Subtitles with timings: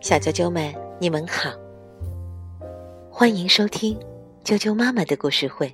[0.00, 1.50] 小啾啾们，你们好，
[3.10, 3.98] 欢迎收听
[4.44, 5.72] 啾啾妈妈的故事会。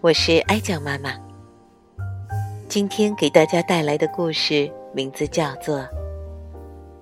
[0.00, 1.14] 我是哀酱妈妈，
[2.68, 5.78] 今天给大家带来的故事名字叫做《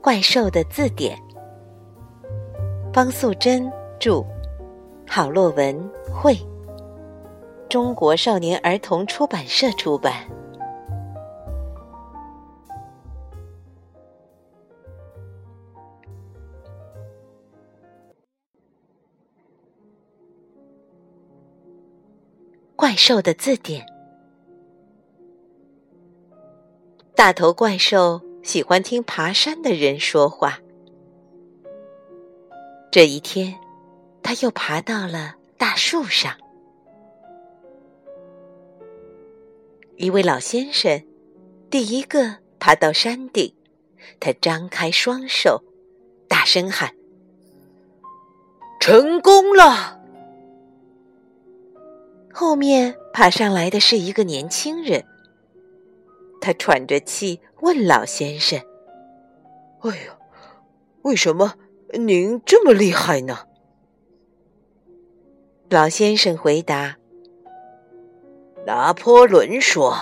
[0.00, 1.16] 怪兽的字典》，
[2.92, 4.24] 方素珍著，
[5.06, 5.78] 郝洛文
[6.10, 6.36] 绘，
[7.68, 10.26] 中国少年儿童出版社出版。
[22.78, 23.84] 怪兽的字典。
[27.16, 30.60] 大头怪兽喜欢听爬山的人说话。
[32.92, 33.58] 这一天，
[34.22, 36.36] 他又爬到了大树上。
[39.96, 41.04] 一位老先生
[41.68, 43.52] 第一个爬到山顶，
[44.20, 45.64] 他张开双手，
[46.28, 46.94] 大声喊
[48.78, 49.97] ：“成功了！”
[52.32, 55.04] 后面爬上来的是一个年轻人，
[56.40, 58.60] 他喘着气问老先生
[59.82, 60.18] ：“哎呀，
[61.02, 61.54] 为什么
[61.94, 63.40] 您这么厉害呢？”
[65.68, 66.96] 老先生回答
[68.64, 69.96] ：“拿破仑说，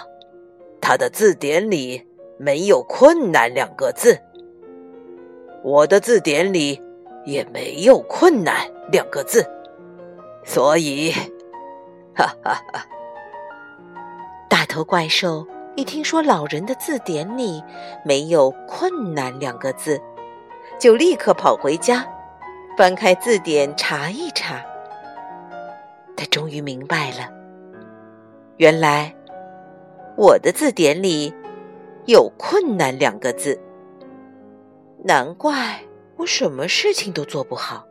[0.80, 2.06] 他的字典里
[2.38, 4.20] 没有‘困难’两个字，
[5.64, 6.82] 我的字典里
[7.24, 9.46] 也没有‘困难’两个字，
[10.44, 11.12] 所以。”
[12.16, 12.86] 哈哈哈！
[14.48, 17.62] 大头怪兽一听说老人的字典里
[18.04, 20.00] 没有“困难”两个字，
[20.78, 22.06] 就立刻跑回家，
[22.78, 24.64] 翻开字典查一查。
[26.16, 27.30] 他终于明白了，
[28.56, 29.14] 原来
[30.16, 31.34] 我的字典里
[32.06, 33.60] 有“困难”两个字，
[35.04, 35.78] 难怪
[36.16, 37.84] 我什么事情都做不好。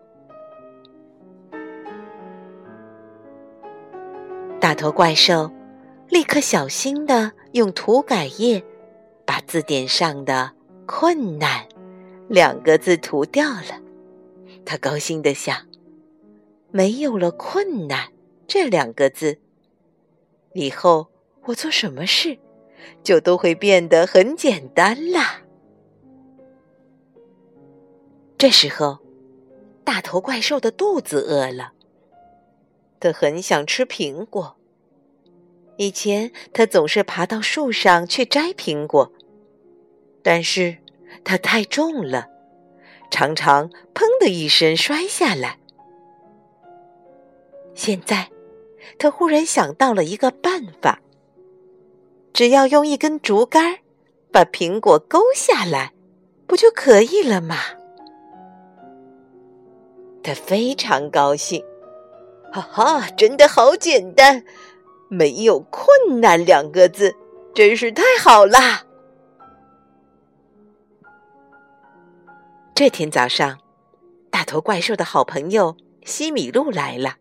[4.75, 5.49] 大头怪兽
[6.09, 8.61] 立刻小心的用涂改液
[9.25, 10.51] 把字典上的
[10.85, 11.65] “困难”
[12.27, 13.81] 两个字涂掉了。
[14.65, 15.65] 他高兴的想：
[16.71, 18.09] 没有了“困难”
[18.47, 19.39] 这两个字，
[20.51, 21.07] 以后
[21.45, 22.37] 我做什么事
[23.01, 25.43] 就都会变得很简单啦。
[28.37, 28.97] 这时候，
[29.85, 31.71] 大头怪兽的肚子饿了。
[32.99, 34.57] 他很想吃苹果。
[35.77, 39.11] 以前他总是爬到树上去摘苹果，
[40.23, 40.77] 但是
[41.23, 42.27] 它太重了，
[43.11, 45.57] 常常“砰”的一声摔下来。
[47.73, 48.29] 现在，
[48.97, 51.01] 他忽然想到了一个办法：
[52.31, 53.79] 只要用一根竹竿
[54.31, 55.91] 把苹果勾下来，
[56.47, 57.57] 不就可以了吗？
[60.23, 61.63] 他非常高兴。
[62.51, 64.45] 哈哈，真的好简单，
[65.15, 67.15] 没有困难两个字，
[67.53, 68.83] 真是太好啦！
[72.73, 73.57] 这天早上，
[74.29, 77.15] 大头怪兽的好朋友西米露来了。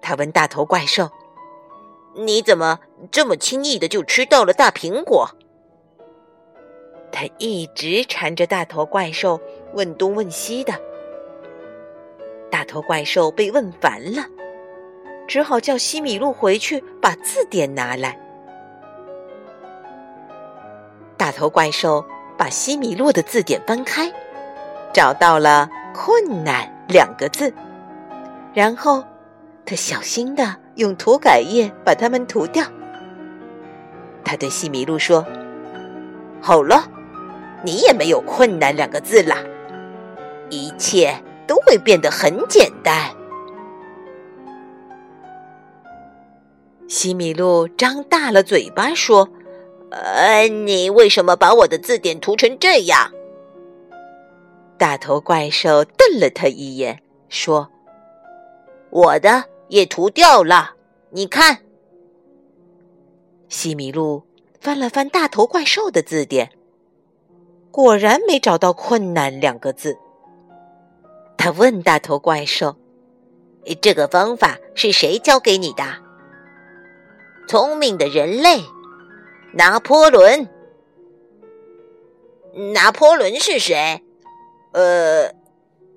[0.00, 1.10] 他问大头怪兽
[2.14, 2.78] ：“你怎么
[3.10, 5.28] 这么轻易的就吃到了大苹果？”
[7.10, 9.40] 他一直缠着大头怪兽
[9.72, 10.74] 问东问西的。
[12.50, 14.28] 大头怪兽被问烦了，
[15.26, 18.18] 只好叫西米露回去把字典拿来。
[21.16, 22.04] 大头怪兽
[22.36, 24.12] 把西米露的字典翻开，
[24.92, 27.52] 找到了“困难”两个字，
[28.52, 29.02] 然后
[29.64, 32.64] 他小心的用涂改液把它们涂掉。
[34.24, 35.24] 他对西米露说
[36.42, 36.88] ：“好了，
[37.62, 39.38] 你也没有‘困难’两个字啦，
[40.50, 41.14] 一切。”
[41.46, 43.10] 都会变得很简单。
[46.94, 49.28] 西米露张大了嘴巴说
[49.90, 53.10] ：“呃，你为什么把我的字典涂成这样？”
[54.78, 57.68] 大头怪兽瞪了他一眼，说
[58.90, 60.76] ：“我的也涂掉了，
[61.10, 61.58] 你看。”
[63.50, 64.22] 西米露
[64.60, 66.52] 翻了翻大头怪兽的字典，
[67.72, 69.98] 果然没找到“困难”两个字。
[71.36, 72.76] 他问大头怪兽
[73.82, 75.82] ：“这个方法是谁教给你的？”
[77.46, 78.62] 聪明的人类，
[79.52, 80.48] 拿破仑。
[82.72, 84.02] 拿破仑是谁？
[84.72, 85.32] 呃，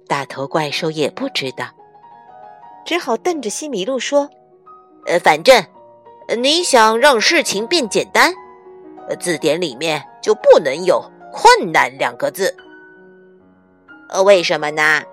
[0.08, 1.68] 大头怪兽也不知道，
[2.86, 4.30] 只好瞪着西米露说
[5.06, 5.64] ：“呃，反正
[6.40, 8.34] 你想让事情变简单，
[9.20, 12.56] 字典里面就不能有‘困难两个字。
[14.10, 15.04] 呃，为什么呢？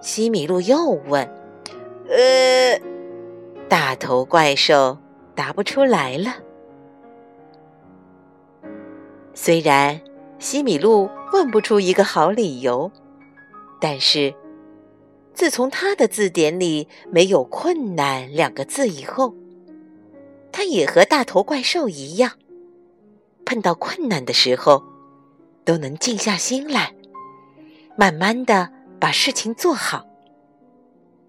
[0.00, 1.28] 西米露又问。
[2.08, 2.80] 呃，
[3.68, 4.96] 大头怪兽
[5.36, 6.34] 答不出来了。
[9.34, 10.00] 虽然
[10.38, 12.90] 西米露问不出一个好理由，
[13.80, 14.34] 但是
[15.34, 19.34] 自从他的字典里没有“困难”两个字以后，
[20.50, 22.32] 他也和大头怪兽一样，
[23.44, 24.82] 碰到困难的时候
[25.64, 26.94] 都能静下心来，
[27.98, 30.06] 慢慢的把事情做好。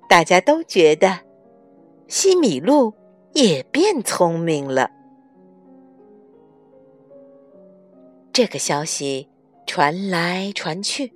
[0.07, 1.19] 大家都觉得
[2.07, 2.93] 西米露
[3.39, 4.89] 也变聪明了。
[8.33, 9.29] 这个消息
[9.67, 11.13] 传来传去，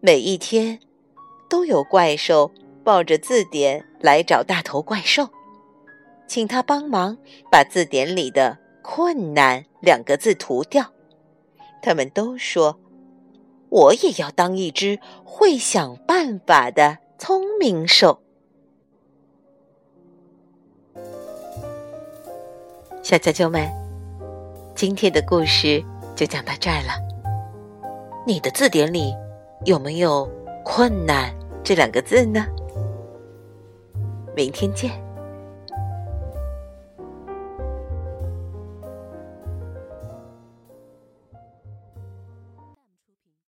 [0.00, 0.78] 每一天
[1.48, 2.52] 都有怪兽
[2.84, 5.30] 抱着字典来找大头怪兽，
[6.26, 7.16] 请他帮忙
[7.50, 10.92] 把字典里的“困难”两个字涂掉。
[11.80, 12.78] 他们都说
[13.70, 18.20] ：“我也要当一只会想办法的聪明兽。”
[23.08, 23.70] 小啾啾们，
[24.74, 25.80] 今天的故事。
[26.16, 27.00] 就讲到这儿了。
[28.26, 29.14] 你的字典里
[29.64, 30.28] 有没有
[30.66, 31.32] “困难”
[31.62, 32.44] 这两个字呢？
[34.34, 34.90] 明天见。